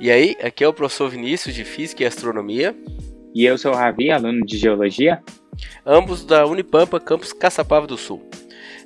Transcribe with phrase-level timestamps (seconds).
[0.00, 2.76] E aí, aqui é o professor Vinícius de Física e Astronomia.
[3.34, 5.22] E eu sou o Ravi, aluno de Geologia.
[5.84, 8.28] Ambos da Unipampa, campus Caçapava do Sul.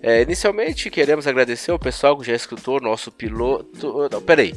[0.02, 4.08] É, inicialmente, queremos agradecer ao pessoal que já escutou o nosso piloto.
[4.10, 4.52] Não, peraí.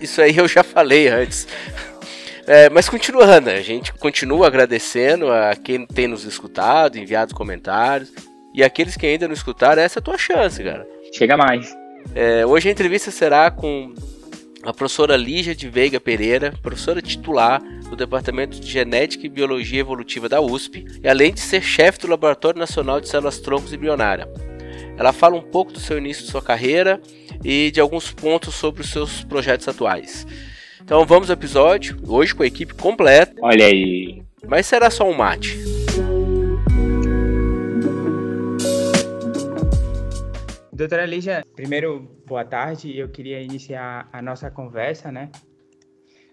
[0.00, 1.46] Isso aí eu já falei antes.
[2.46, 8.12] É, mas continuando, a gente continua agradecendo a quem tem nos escutado, enviado comentários.
[8.54, 10.86] E aqueles que ainda não escutaram, essa é a tua chance, cara.
[11.12, 11.74] Chega mais.
[12.14, 13.94] É, hoje a entrevista será com
[14.66, 20.28] a professora Lígia de Veiga Pereira, professora titular do Departamento de Genética e Biologia Evolutiva
[20.28, 24.26] da USP, e além de ser chefe do Laboratório Nacional de Células Troncos Embrionária.
[24.96, 27.00] Ela fala um pouco do seu início de sua carreira
[27.44, 30.26] e de alguns pontos sobre os seus projetos atuais.
[30.80, 33.34] Então vamos ao episódio, hoje com a equipe completa.
[33.42, 34.22] Olha aí.
[34.46, 35.58] Mas será só um mate.
[40.72, 42.96] Doutora Lígia, primeiro, boa tarde.
[42.96, 45.30] Eu queria iniciar a nossa conversa, né?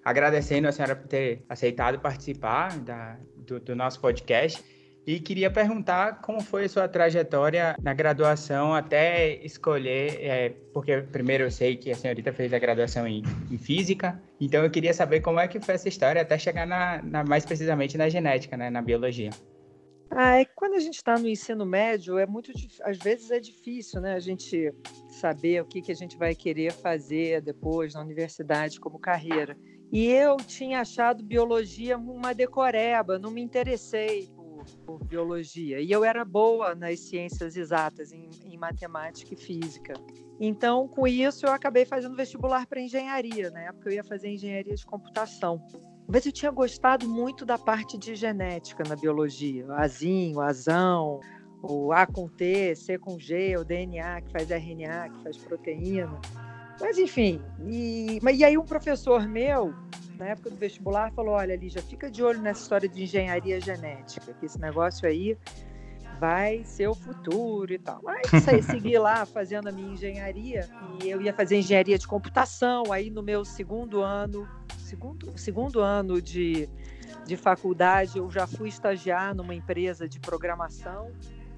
[0.04, 4.64] Agradecendo a senhora por ter aceitado participar da, do, do nosso podcast.
[5.06, 11.45] E queria perguntar como foi a sua trajetória na graduação até escolher, é, porque primeiro
[11.45, 15.22] eu sei que a senhorita fez a graduação em, em, física, então eu queria saber
[15.22, 18.69] como é que foi essa história até chegar na, na mais precisamente na genética, né,
[18.69, 19.31] na biologia.
[20.14, 22.52] Ah, é quando a gente está no ensino médio, é muito,
[22.84, 24.73] às vezes é difícil, né, a gente
[25.09, 29.58] saber o que, que a gente vai querer fazer depois na universidade como carreira.
[29.92, 34.30] E eu tinha achado biologia uma decoreba, não me interessei
[34.86, 35.80] por biologia.
[35.80, 39.94] E eu era boa nas ciências exatas, em, em matemática e física.
[40.40, 43.50] Então, com isso, eu acabei fazendo vestibular para engenharia.
[43.52, 45.64] Na época, eu ia fazer engenharia de computação.
[46.12, 49.66] Mas eu tinha gostado muito da parte de genética na biologia.
[49.66, 51.22] O azinho, o azão,
[51.64, 56.20] o A com T, C com G, o DNA que faz RNA, que faz proteína.
[56.81, 57.42] Mas, enfim.
[57.66, 59.73] E, e aí, um professor meu
[60.22, 64.34] na época do vestibular, falou: olha, Lígia, fica de olho nessa história de engenharia genética,
[64.34, 65.38] que esse negócio aí
[66.19, 68.00] vai ser o futuro e tal.
[68.03, 68.28] Mas
[68.66, 70.69] segui lá fazendo a minha engenharia
[71.03, 72.91] e eu ia fazer engenharia de computação.
[72.91, 74.47] Aí no meu segundo ano,
[74.91, 76.68] segundo, segundo ano de,
[77.25, 81.12] de faculdade, eu já fui estagiar numa empresa de programação.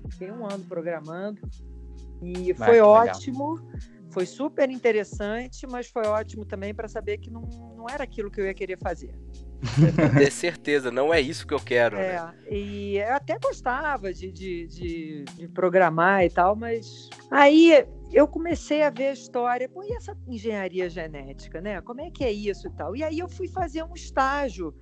[0.09, 1.41] Fiquei um ano programando
[2.21, 3.55] e foi ótimo.
[3.55, 7.41] Legal foi super interessante, mas foi ótimo também para saber que não,
[7.75, 9.11] não era aquilo que eu ia querer fazer.
[10.19, 11.97] Ter certeza, não é isso que eu quero.
[11.97, 12.33] É, né?
[12.51, 18.84] e eu até gostava de, de, de, de, programar e tal, mas aí eu comecei
[18.84, 21.81] a ver a história, pô, e essa engenharia genética, né?
[21.81, 22.96] Como é que é isso e tal?
[22.96, 24.74] E aí eu fui fazer um estágio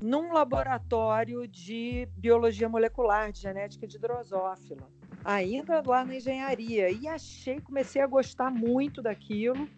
[0.00, 4.88] num laboratório de biologia molecular, de genética de drosófila
[5.26, 6.88] ainda lá na engenharia.
[6.90, 9.68] E achei, comecei a gostar muito daquilo.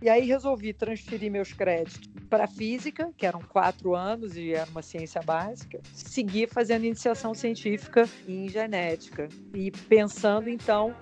[0.00, 4.82] E aí resolvi transferir meus créditos para física, que eram quatro anos e era uma
[4.82, 10.94] ciência básica, seguir fazendo iniciação científica em genética e pensando então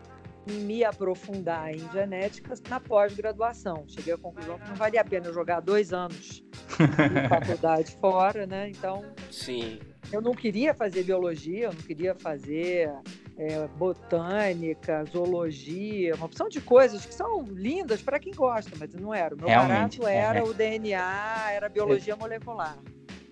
[0.47, 3.85] me aprofundar em genética na pós-graduação.
[3.87, 8.69] Cheguei à conclusão que não valia a pena jogar dois anos de faculdade fora, né?
[8.69, 9.79] Então, sim,
[10.11, 12.91] eu não queria fazer biologia, eu não queria fazer
[13.37, 19.15] é, botânica, zoologia, uma opção de coisas que são lindas para quem gosta, mas não
[19.15, 19.35] era.
[19.35, 20.43] O meu Realmente, barato era é.
[20.43, 22.79] o DNA, era a biologia molecular.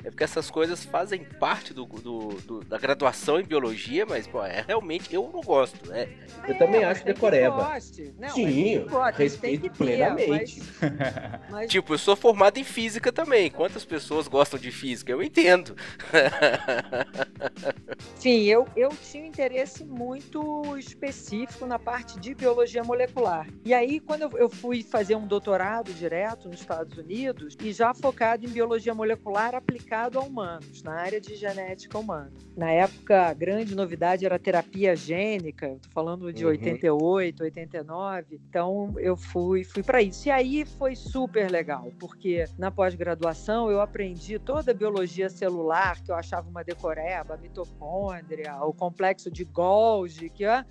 [0.03, 4.43] É porque essas coisas fazem parte do, do, do, da graduação em biologia, mas pô,
[4.43, 5.89] é, realmente eu não gosto.
[5.89, 6.09] Né?
[6.49, 7.79] Eu também acho decoreba.
[8.19, 10.63] Não, Sim, respeito plenamente.
[10.81, 11.71] Mas, mas...
[11.71, 13.51] Tipo, eu sou formado em física também.
[13.51, 15.13] Quantas pessoas gostam de física?
[15.13, 15.77] Eu entendo.
[18.17, 23.47] Sim, eu, eu tinha um interesse muito específico na parte de biologia molecular.
[23.65, 27.93] E aí, quando eu, eu fui fazer um doutorado direto nos Estados Unidos, e já
[27.93, 32.31] focado em biologia molecular aplicada aplicado a humanos, na área de genética humana.
[32.57, 36.53] Na época, a grande novidade era a terapia gênica, estou falando de uhum.
[36.53, 38.41] 88, 89.
[38.49, 40.29] Então, eu fui, fui para isso.
[40.29, 46.13] E aí foi super legal, porque na pós-graduação eu aprendi toda a biologia celular, que
[46.13, 50.65] eu achava uma decoreba, a mitocôndria, o complexo de Golgi, que é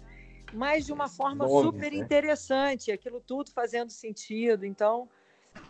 [0.51, 1.98] mas de uma forma super né?
[2.00, 4.66] interessante, aquilo tudo fazendo sentido.
[4.66, 5.07] Então,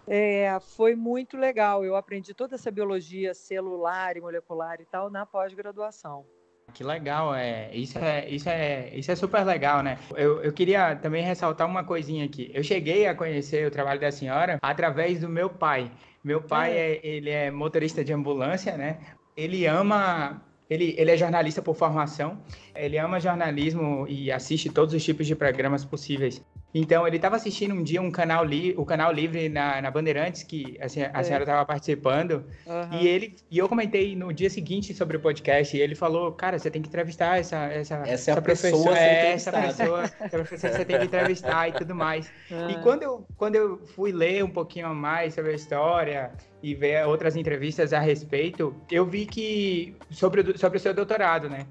[0.10, 1.86] é, foi muito legal.
[1.86, 6.26] Eu aprendi toda essa biologia celular e molecular e tal na pós-graduação.
[6.74, 7.70] Que legal, é.
[7.76, 10.00] Isso é, isso é, isso é super legal, né?
[10.16, 12.50] Eu, eu queria também ressaltar uma coisinha aqui.
[12.54, 15.92] Eu cheguei a conhecer o trabalho da senhora através do meu pai.
[16.24, 19.00] Meu pai é, é ele é motorista de ambulância, né?
[19.38, 22.40] Ele ama ele, ele é jornalista por formação,
[22.76, 27.74] ele ama jornalismo e assiste todos os tipos de programas possíveis Então, ele estava assistindo
[27.74, 31.20] um dia um canal li o canal livre na, na Bandeirantes, que assim, a, a
[31.20, 31.24] é.
[31.24, 33.00] senhora estava participando, uhum.
[33.00, 36.58] e ele e eu comentei no dia seguinte sobre o podcast, e ele falou, cara,
[36.58, 40.04] você tem que entrevistar essa essa, essa, essa é a professora, é, essa pessoa,
[40.50, 42.32] você tem que entrevistar e tudo mais.
[42.50, 42.70] Uhum.
[42.70, 46.32] E quando eu, quando eu fui ler um pouquinho mais sobre a história
[46.62, 51.66] e ver outras entrevistas a respeito, eu vi que sobre, sobre o seu doutorado, né?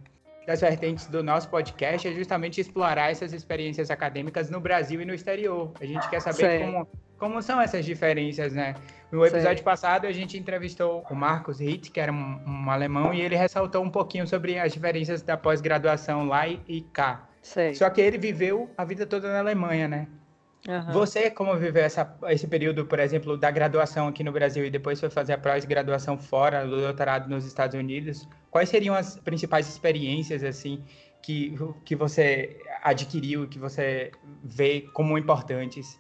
[0.49, 5.13] Das vertentes do nosso podcast é justamente explorar essas experiências acadêmicas no Brasil e no
[5.13, 5.71] exterior.
[5.79, 8.75] A gente quer saber como, como são essas diferenças, né?
[9.13, 13.21] No episódio passado, a gente entrevistou o Marcos Hitt, que era um, um, alemão, e
[13.21, 17.29] ele ressaltou um pouquinho sobre as diferenças da pós-graduação lá e, e cá.
[17.75, 20.07] Só que ele viveu a vida toda na Alemanha, né?
[20.69, 20.93] Uhum.
[20.93, 25.01] Você, como viveu essa, esse período, por exemplo, da graduação aqui no Brasil e depois
[25.01, 30.45] foi fazer a pós-graduação fora, do doutorado nos Estados Unidos, quais seriam as principais experiências,
[30.45, 30.85] assim,
[31.23, 31.57] que,
[31.87, 34.11] que você adquiriu, que você
[34.45, 35.99] vê como importantes?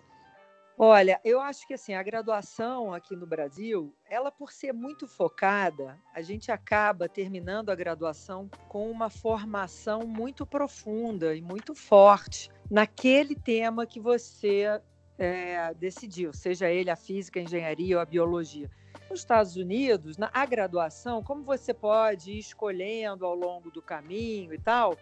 [0.81, 5.99] Olha, eu acho que assim, a graduação aqui no Brasil, ela por ser muito focada,
[6.15, 13.35] a gente acaba terminando a graduação com uma formação muito profunda e muito forte naquele
[13.35, 14.81] tema que você
[15.19, 18.71] é, decidiu, seja ele a física, a engenharia ou a biologia.
[19.11, 24.55] Nos Estados Unidos, na a graduação, como você pode ir escolhendo ao longo do caminho
[24.55, 24.97] e tal,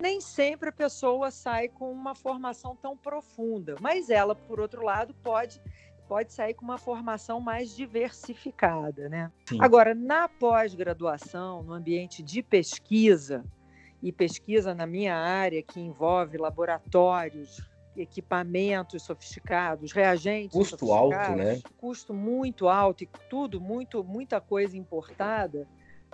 [0.00, 5.14] nem sempre a pessoa sai com uma formação tão profunda, mas ela, por outro lado,
[5.22, 5.60] pode
[6.08, 9.32] pode sair com uma formação mais diversificada, né?
[9.48, 9.58] Sim.
[9.60, 13.44] Agora, na pós-graduação, no ambiente de pesquisa,
[14.02, 17.60] e pesquisa na minha área que envolve laboratórios,
[17.96, 21.60] equipamentos sofisticados, reagentes custo alto, né?
[21.78, 25.66] Custo muito alto e tudo muito muita coisa importada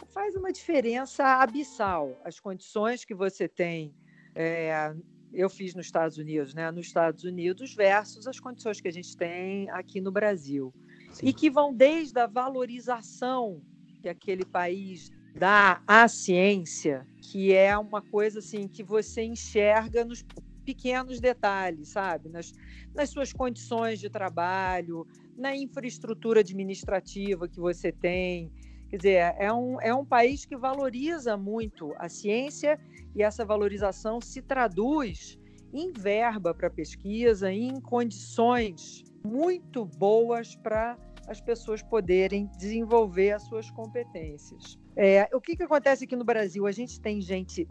[0.06, 2.20] faz uma diferença abissal.
[2.24, 3.94] As condições que você tem,
[4.34, 4.94] é,
[5.32, 6.70] eu fiz nos Estados Unidos, né?
[6.70, 10.72] Nos Estados Unidos versus as condições que a gente tem aqui no Brasil
[11.12, 11.26] Sim.
[11.26, 13.62] e que vão desde a valorização
[14.00, 20.24] que aquele país dá à ciência, que é uma coisa assim que você enxerga nos
[20.64, 22.28] pequenos detalhes, sabe?
[22.28, 22.52] Nas,
[22.94, 25.06] nas suas condições de trabalho,
[25.36, 28.50] na infraestrutura administrativa que você tem.
[28.92, 32.78] Quer dizer, é um, é um país que valoriza muito a ciência
[33.16, 35.38] e essa valorização se traduz
[35.72, 43.70] em verba para pesquisa, em condições muito boas para as pessoas poderem desenvolver as suas
[43.70, 44.78] competências.
[44.94, 46.66] É, o que, que acontece aqui no Brasil?
[46.66, 47.66] A gente tem gente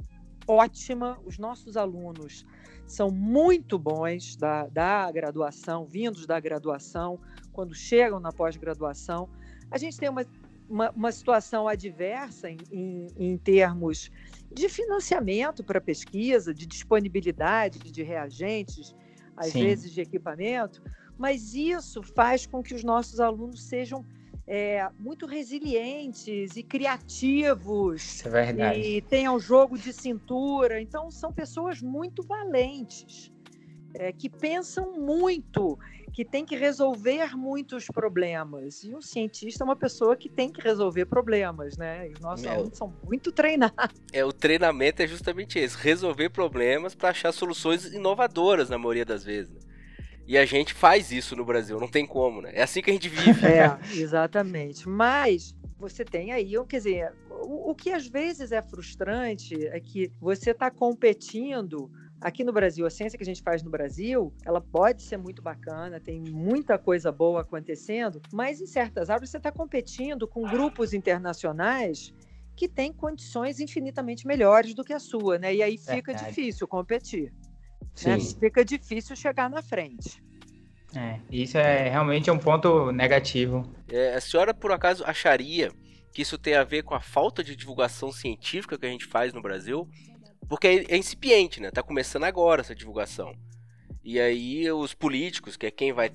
[0.48, 2.48] ótima, os nossos alunos
[2.88, 7.20] são muito bons da, da graduação, vindos da graduação,
[7.54, 9.30] quando chegam na pós-graduação.
[9.70, 10.26] A gente tem uma,
[10.72, 14.10] uma, uma situação adversa em, em, em termos
[14.52, 18.96] de financiamento para pesquisa, de disponibilidade de reagentes,
[19.36, 19.60] às Sim.
[19.60, 20.82] vezes de equipamento,
[21.18, 24.06] mas isso faz com que os nossos alunos sejam
[24.48, 28.26] é, muito resilientes e criativos.
[28.26, 28.80] é verdade.
[28.80, 30.82] E tenham jogo de cintura.
[30.82, 33.32] Então, são pessoas muito valentes,
[33.94, 35.78] é, que pensam muito,
[36.14, 38.84] que tem que resolver muitos problemas.
[38.84, 42.10] E um cientista é uma pessoa que tem que resolver problemas, né?
[42.10, 43.72] E os nossos Meu, alunos são muito treinados.
[44.14, 49.24] É, o treinamento é justamente esse: resolver problemas para achar soluções inovadoras, na maioria das
[49.24, 49.54] vezes.
[49.54, 49.62] Né?
[50.28, 52.52] E a gente faz isso no Brasil, não tem como, né?
[52.54, 53.46] É assim que a gente vive.
[53.46, 54.88] É, exatamente.
[54.88, 60.12] Mas você tem aí, quer dizer, o, o que às vezes é frustrante é que
[60.20, 64.62] você está competindo aqui no Brasil, a ciência que a gente faz no Brasil, ela
[64.62, 69.52] pode ser muito bacana, tem muita coisa boa acontecendo, mas em certas áreas você está
[69.52, 72.14] competindo com grupos internacionais
[72.56, 75.56] que têm condições infinitamente melhores do que a sua, né?
[75.56, 77.34] E aí fica difícil competir.
[78.06, 78.20] Né?
[78.20, 80.22] Fica difícil chegar na frente.
[80.96, 83.64] É, isso é realmente um ponto negativo.
[83.90, 85.72] É, a senhora, por acaso, acharia
[86.14, 89.34] que isso tem a ver com a falta de divulgação científica que a gente faz
[89.34, 89.88] no Brasil?
[90.48, 91.72] Porque é, é incipiente, né?
[91.72, 93.34] Tá começando agora essa divulgação.
[94.04, 96.12] E aí os políticos, que é quem vai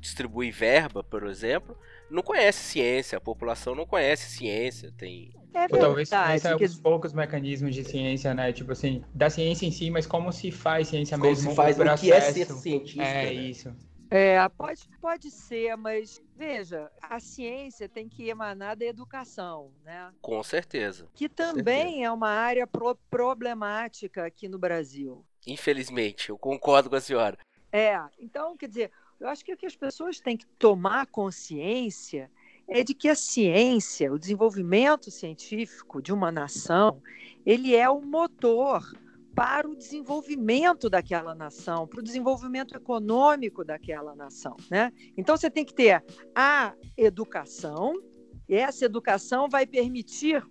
[0.00, 1.76] distribuir verba, por exemplo,
[2.10, 5.74] não conhece ciência, a população não conhece ciência, tem é verdade.
[5.74, 6.68] Ou talvez conheça que...
[6.80, 8.52] poucos mecanismos de ciência, né?
[8.52, 11.50] Tipo assim, da ciência em si, mas como se faz ciência como mesmo.
[11.50, 13.02] Se faz o, o que é ser cientista.
[13.02, 13.32] É né?
[13.32, 13.74] isso.
[14.10, 20.10] É, pode, pode ser, mas veja, a ciência tem que emanar da educação, né?
[20.22, 21.06] Com certeza.
[21.12, 22.04] Que também certeza.
[22.06, 25.22] é uma área pro problemática aqui no Brasil.
[25.46, 27.36] Infelizmente, eu concordo com a senhora.
[27.70, 32.30] É, então, quer dizer, eu acho que o que as pessoas têm que tomar consciência
[32.66, 37.02] é de que a ciência, o desenvolvimento científico de uma nação,
[37.44, 38.82] ele é o motor
[39.40, 44.54] para o desenvolvimento daquela nação, para o desenvolvimento econômico daquela nação.
[44.70, 44.92] Né?
[45.16, 46.04] Então, você tem que ter
[46.34, 47.94] a educação,
[48.46, 50.46] e essa educação vai permitir,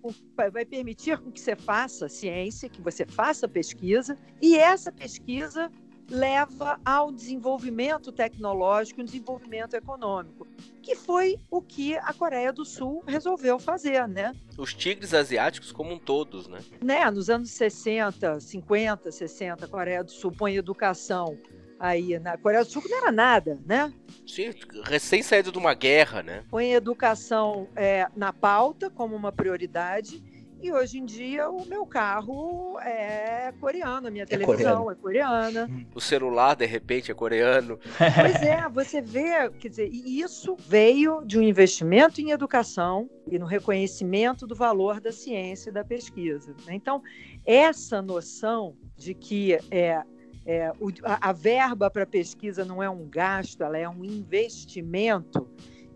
[0.52, 5.70] vai permitir que você faça ciência, que você faça pesquisa, e essa pesquisa
[6.10, 10.46] leva ao desenvolvimento tecnológico e desenvolvimento econômico,
[10.82, 14.34] que foi o que a Coreia do Sul resolveu fazer, né?
[14.58, 16.58] Os tigres asiáticos como um todos, né?
[16.82, 21.38] Né, nos anos 60, 50, 60, a Coreia do Sul põe educação
[21.80, 23.90] aí na Coreia do Sul não era nada, né?
[24.26, 24.50] Sim,
[24.84, 26.44] recém saído de uma guerra, né?
[26.50, 30.22] Põe educação é, na pauta como uma prioridade
[30.62, 34.90] e hoje em dia o meu carro é coreano, a minha é televisão coreano.
[34.90, 35.86] é coreana.
[35.94, 37.78] O celular, de repente, é coreano.
[38.20, 43.38] Pois é, você vê, quer dizer, e isso veio de um investimento em educação e
[43.38, 46.54] no reconhecimento do valor da ciência e da pesquisa.
[46.66, 46.74] Né?
[46.74, 47.02] Então,
[47.46, 50.02] essa noção de que é,
[50.44, 55.48] é, o, a, a verba para pesquisa não é um gasto, ela é um investimento.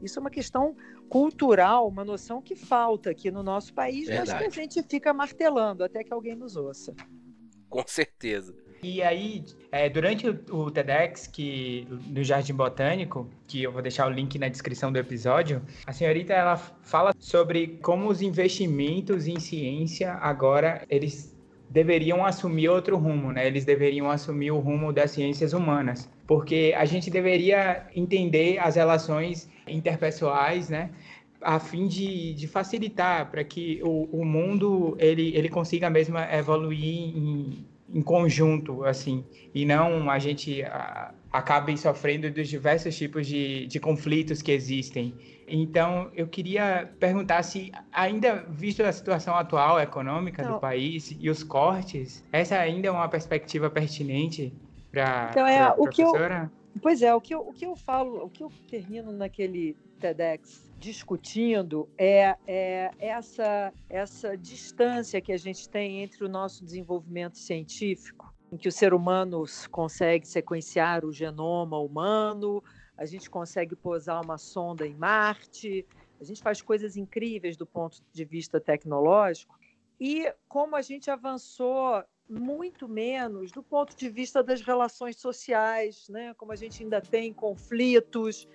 [0.03, 0.77] Isso é uma questão
[1.09, 4.31] cultural, uma noção que falta aqui no nosso país, Verdade.
[4.31, 6.95] mas que a gente fica martelando até que alguém nos ouça.
[7.69, 8.55] Com certeza.
[8.85, 9.43] E aí,
[9.73, 14.39] é, durante o, o, TEDx que, no Jardim Botânico, que eu vou deixar o link
[14.39, 20.85] na descrição do episódio, a senhorita ela fala sobre como os investimentos em ciência agora
[20.91, 21.34] eles
[21.75, 23.45] deveriam assumir outro rumo, né?
[23.49, 29.51] Eles deveriam assumir o rumo das ciências humanas, porque a gente deveria entender as relações
[29.67, 30.91] interpessoais, né?
[31.41, 37.15] a fim de, de facilitar para que o, o mundo ele, ele consiga mesmo evoluir
[37.15, 39.23] em, em conjunto, assim,
[39.55, 45.13] e não a gente a, acabe sofrendo dos diversos tipos de, de conflitos que existem
[45.47, 50.55] então, eu queria perguntar se, ainda visto a situação atual econômica Não.
[50.55, 54.53] do país e os cortes, essa ainda é uma perspectiva pertinente
[54.91, 56.51] para então, é, a professora?
[56.75, 59.77] Eu, pois é, o que, eu, o que eu falo, o que eu termino naquele
[60.01, 67.39] TEDx discutindo é, é essa, essa distância que a gente tem entre o nosso desenvolvimento
[67.39, 72.63] científico, em que o ser humano consegue sequenciar o genoma humano,
[72.97, 75.87] a gente consegue posar uma sonda em Marte,
[76.21, 79.59] a gente faz coisas incríveis do ponto de vista tecnológico.
[80.01, 86.35] E como a gente avançou muito menos do ponto de vista das relações sociais, né?
[86.35, 88.49] como a gente ainda tem conflitos,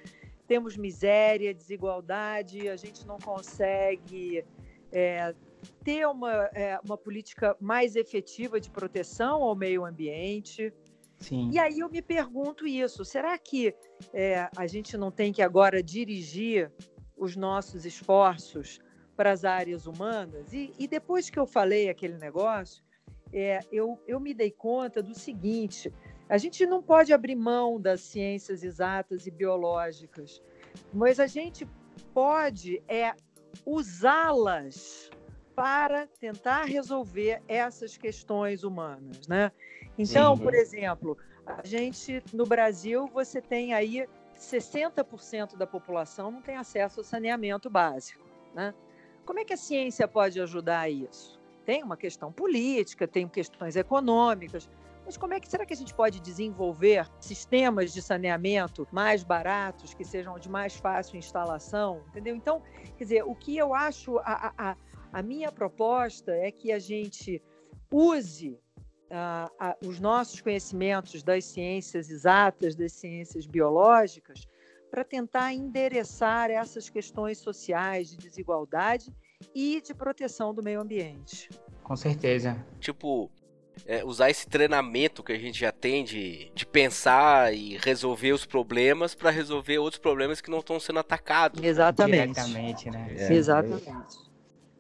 [0.47, 4.43] temos miséria, desigualdade, a gente não consegue
[4.91, 5.35] é,
[5.83, 10.73] ter uma, é, uma política mais efetiva de proteção ao meio ambiente.
[11.19, 11.49] Sim.
[11.51, 13.75] E aí eu me pergunto isso: será que
[14.13, 16.71] é, a gente não tem que agora dirigir
[17.17, 18.79] os nossos esforços
[19.15, 20.53] para as áreas humanas?
[20.53, 22.83] E, e depois que eu falei aquele negócio,
[23.33, 25.93] é, eu, eu me dei conta do seguinte:
[26.29, 30.41] a gente não pode abrir mão das ciências exatas e biológicas,
[30.93, 31.67] mas a gente
[32.13, 33.13] pode é
[33.65, 35.09] usá-las
[35.55, 39.51] para tentar resolver essas questões humanas, né?
[39.99, 40.43] Então, Sim.
[40.43, 47.01] por exemplo, a gente no Brasil você tem aí 60% da população não tem acesso
[47.01, 48.23] ao saneamento básico,
[48.55, 48.73] né?
[49.25, 51.37] Como é que a ciência pode ajudar a isso?
[51.65, 54.69] Tem uma questão política, tem questões econômicas,
[55.05, 59.93] mas como é que será que a gente pode desenvolver sistemas de saneamento mais baratos,
[59.93, 62.35] que sejam de mais fácil instalação, entendeu?
[62.35, 62.63] Então,
[62.97, 64.77] quer dizer, o que eu acho a, a,
[65.11, 67.41] a minha proposta é que a gente
[67.91, 68.57] use
[69.09, 74.47] uh, os nossos conhecimentos das ciências exatas, das ciências biológicas,
[74.89, 79.13] para tentar endereçar essas questões sociais de desigualdade
[79.53, 81.49] e de proteção do meio ambiente.
[81.83, 82.65] Com certeza.
[82.79, 83.31] Tipo,
[83.85, 88.45] é, usar esse treinamento que a gente já tem de, de pensar e resolver os
[88.45, 91.63] problemas para resolver outros problemas que não estão sendo atacados.
[91.63, 92.33] Exatamente.
[92.33, 93.15] Diretamente, né?
[93.17, 93.33] É.
[93.33, 94.17] Exatamente.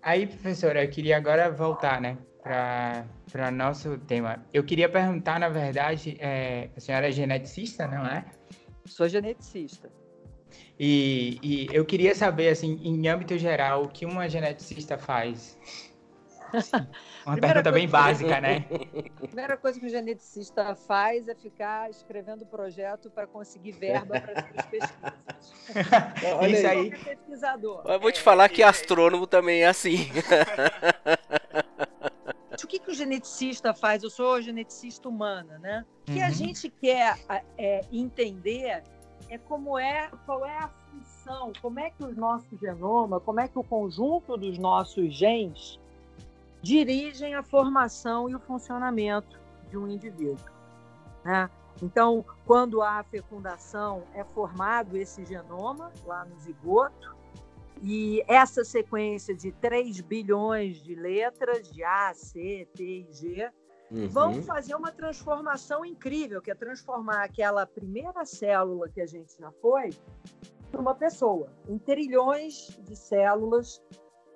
[0.01, 2.17] Aí, professora, eu queria agora voltar, né,
[2.49, 4.43] para nosso tema.
[4.51, 8.25] Eu queria perguntar, na verdade, é, a senhora é geneticista, não é?
[8.85, 9.91] Sou geneticista.
[10.79, 15.59] E, e eu queria saber, assim, em âmbito geral, o que uma geneticista faz?
[17.27, 18.65] Uma pergunta bem básica, né?
[18.97, 24.39] A primeira coisa que o geneticista faz é ficar escrevendo projeto para conseguir verba para
[24.39, 26.49] as suas pesquisas.
[26.49, 26.89] Isso aí.
[26.89, 27.83] Pesquisador.
[27.85, 30.09] Eu vou te falar que astrônomo também é assim.
[32.69, 34.03] o que, que o geneticista faz?
[34.03, 35.83] Eu sou geneticista humana, né?
[36.03, 36.25] O que uhum.
[36.25, 37.17] a gente quer
[37.57, 38.83] é, entender
[39.27, 43.47] é como é, qual é a função, como é que o nosso genoma, como é
[43.47, 45.79] que o conjunto dos nossos genes
[46.61, 50.37] dirigem a formação e o funcionamento de um indivíduo.
[51.25, 51.49] Né?
[51.81, 57.15] Então, quando há fecundação, é formado esse genoma lá no zigoto,
[57.81, 63.51] e essa sequência de 3 bilhões de letras, de A, C, T e G,
[63.91, 64.07] uhum.
[64.07, 69.51] vão fazer uma transformação incrível, que é transformar aquela primeira célula que a gente já
[69.61, 69.89] foi
[70.69, 73.81] para uma pessoa, em trilhões de células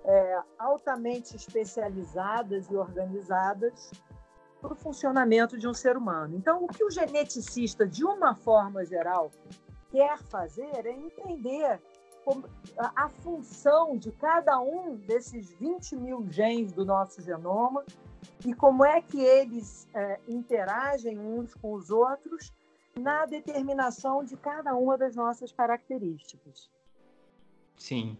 [0.04, 3.90] é, altamente especializadas e organizadas
[4.60, 6.36] para o funcionamento de um ser humano.
[6.36, 9.30] Então, o que o geneticista, de uma forma geral,
[9.90, 11.80] quer fazer é entender
[12.78, 17.84] a função de cada um desses 20 mil genes do nosso genoma
[18.44, 22.52] e como é que eles é, interagem uns com os outros
[22.96, 26.70] na determinação de cada uma das nossas características.
[27.76, 28.16] Sim.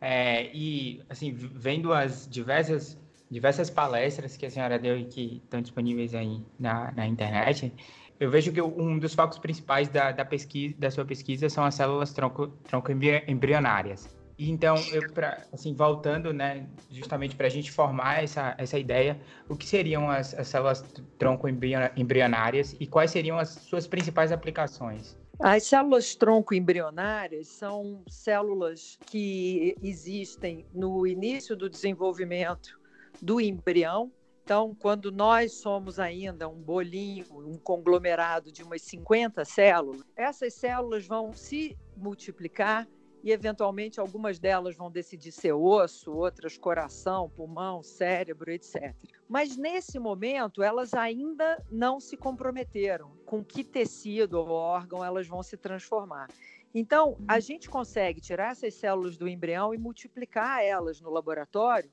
[0.00, 2.98] É, e, assim, vendo as diversas,
[3.30, 7.72] diversas palestras que a senhora deu e que estão disponíveis aí na, na internet,
[8.18, 11.74] eu vejo que um dos focos principais da, da, pesquisa, da sua pesquisa são as
[11.74, 14.08] células tronco, tronco embrionárias.
[14.38, 19.56] Então, eu, pra, assim, voltando, né, justamente para a gente formar essa, essa ideia, o
[19.56, 20.84] que seriam as, as células
[21.18, 25.16] tronco embrionárias e quais seriam as suas principais aplicações?
[25.40, 32.78] As células tronco embrionárias são células que existem no início do desenvolvimento
[33.20, 34.10] do embrião.
[34.44, 41.06] Então, quando nós somos ainda um bolinho, um conglomerado de umas 50 células, essas células
[41.06, 42.86] vão se multiplicar
[43.22, 48.94] e eventualmente algumas delas vão decidir ser osso, outras coração, pulmão, cérebro, etc.
[49.26, 55.42] Mas nesse momento elas ainda não se comprometeram com que tecido ou órgão elas vão
[55.42, 56.28] se transformar.
[56.74, 61.90] Então, a gente consegue tirar essas células do embrião e multiplicar elas no laboratório,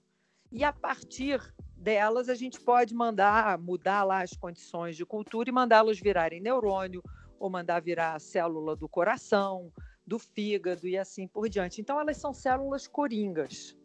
[0.51, 1.39] e a partir
[1.81, 7.01] delas a gente pode mandar mudar lá as condições de cultura e mandá-las virarem neurônio
[7.39, 9.71] ou mandar virar célula do coração,
[10.05, 11.81] do fígado e assim por diante.
[11.81, 13.75] Então, elas são células coringas.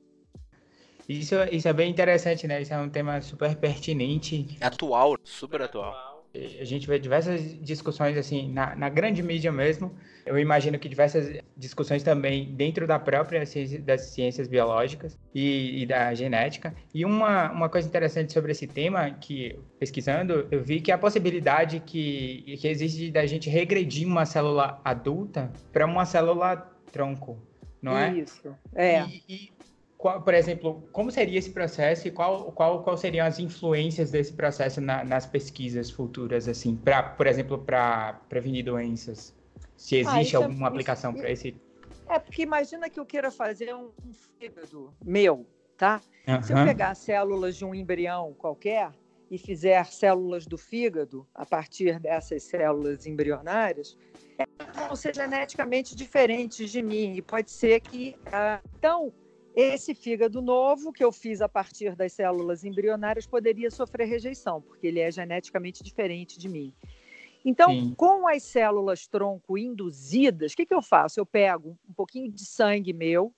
[1.09, 2.61] Isso, isso é bem interessante, né?
[2.61, 4.59] Isso é um tema super pertinente.
[4.61, 6.16] Atual, super atual
[6.61, 9.95] a gente vê diversas discussões assim na, na, grande mídia mesmo.
[10.25, 15.87] Eu imagino que diversas discussões também dentro da própria ciência, das ciências biológicas e, e,
[15.87, 16.75] da genética.
[16.93, 21.81] E uma, uma coisa interessante sobre esse tema que pesquisando eu vi que a possibilidade
[21.81, 27.39] que, que existe da gente regredir uma célula adulta para uma célula tronco,
[27.81, 28.13] não é?
[28.15, 28.55] Isso.
[28.75, 29.03] É.
[29.03, 29.56] E, e
[29.99, 34.33] qual, por exemplo, como seria esse processo e qual, qual, qual seriam as influências desse
[34.33, 39.35] processo na, nas pesquisas futuras, assim, pra, por exemplo, para prevenir doenças?
[39.77, 41.57] Se ah, existe ah, alguma é, aplicação para esse.
[42.09, 46.01] É, porque imagina que eu queira fazer um, um fígado meu, tá?
[46.29, 46.43] Uhum.
[46.43, 48.91] Se eu pegar células de um embrião qualquer
[49.31, 53.97] e fizer células do fígado a partir dessas células embrionárias,
[54.75, 57.15] vão ser geneticamente diferentes de mim.
[57.15, 58.15] E pode ser que.
[58.27, 59.13] Ah, então,
[59.57, 64.87] esse fígado novo, que eu fiz a partir das células embrionárias, poderia sofrer rejeição, porque
[64.87, 66.75] ele é geneticamente diferente de mim.
[67.43, 67.95] Então, Sim.
[67.97, 71.19] com as células tronco induzidas, o que, que eu faço?
[71.19, 73.35] Eu pego um pouquinho de sangue meu,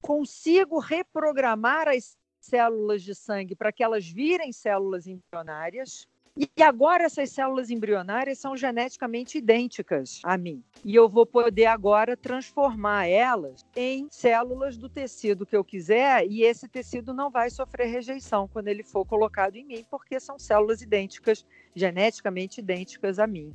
[0.00, 7.30] consigo reprogramar as células de sangue para que elas virem células embrionárias, e agora essas
[7.30, 10.62] células embrionárias são geneticamente idênticas a mim.
[10.84, 16.42] E eu vou poder agora transformar elas em células do tecido que eu quiser, e
[16.42, 20.80] esse tecido não vai sofrer rejeição quando ele for colocado em mim, porque são células
[20.80, 23.54] idênticas, geneticamente idênticas a mim.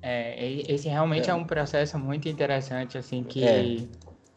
[0.00, 3.78] É, esse realmente é, é um processo muito interessante, assim, que é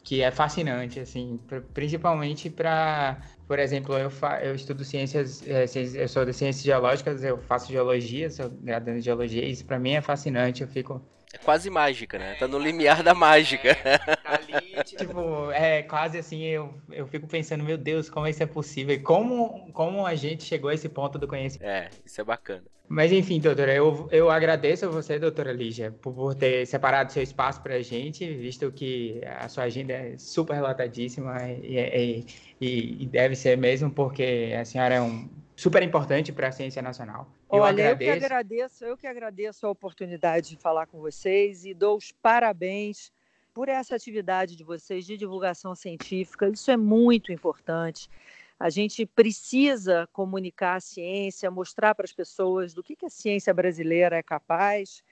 [0.08, 1.38] que é fascinante, assim,
[1.74, 5.64] principalmente para, por exemplo, eu, fa eu estudo ciências, é,
[6.02, 9.78] eu sou de ciências geológicas, eu faço geologia, sou graduando em geologia, e isso para
[9.78, 11.06] mim é fascinante, eu fico...
[11.32, 12.34] É quase mágica, né?
[12.36, 13.68] Tá no limiar da mágica.
[13.68, 18.42] É, tá ali, tipo, é quase assim, eu, eu fico pensando, meu Deus, como isso
[18.42, 18.98] é possível?
[19.02, 21.68] Como, como a gente chegou a esse ponto do conhecimento?
[21.68, 22.64] É, isso é bacana.
[22.88, 27.22] Mas enfim, doutora, eu, eu agradeço a você, doutora Lígia, por, por ter separado seu
[27.22, 32.24] espaço para a gente, visto que a sua agenda é super lotadíssima e,
[32.58, 36.80] e, e, deve ser mesmo, porque a senhora é um super importante para a ciência
[36.80, 37.26] nacional.
[37.50, 38.12] Eu Olha, agradeço...
[38.12, 42.12] eu que agradeço, eu que agradeço a oportunidade de falar com vocês e dou os
[42.12, 43.10] parabéns
[43.52, 46.48] por essa atividade de vocês de divulgação científica.
[46.48, 48.08] Isso é muito importante.
[48.56, 53.52] A gente precisa comunicar a ciência, mostrar para as pessoas do que, que a ciência
[53.52, 55.02] brasileira é capaz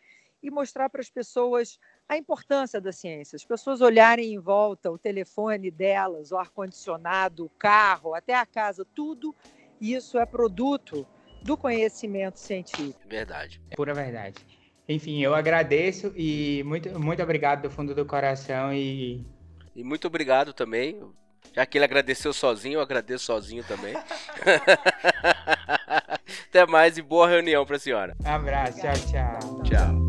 [0.40, 1.76] e mostrar para as pessoas
[2.08, 3.34] a importância da ciência.
[3.34, 8.86] As pessoas olharem em volta o telefone delas, o ar-condicionado, o carro, até a casa,
[8.94, 9.34] tudo
[9.80, 11.06] isso é produto
[11.42, 13.00] do conhecimento científico.
[13.08, 13.60] Verdade.
[13.70, 14.36] É pura verdade.
[14.88, 19.24] Enfim, eu agradeço e muito, muito obrigado do fundo do coração e.
[19.74, 21.00] E muito obrigado também.
[21.54, 23.94] Já que ele agradeceu sozinho, eu agradeço sozinho também.
[26.48, 28.16] Até mais e boa reunião para a senhora.
[28.24, 29.62] Um abraço, tchau, tchau.
[29.62, 30.05] Tchau.